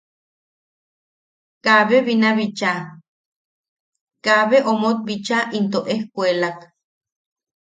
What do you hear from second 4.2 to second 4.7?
kaabe